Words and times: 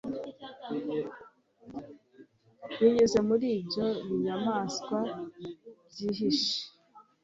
Binyuze 2.77 3.19
muri 3.29 3.47
ibyo 3.59 3.85
binyamanswa 4.07 4.99
byihishe 5.89 6.59